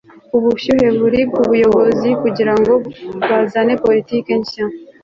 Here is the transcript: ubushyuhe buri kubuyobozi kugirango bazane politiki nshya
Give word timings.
ubushyuhe 0.37 0.87
buri 0.99 1.19
kubuyobozi 1.33 2.09
kugirango 2.21 2.73
bazane 3.27 3.73
politiki 3.83 4.31
nshya 4.41 4.65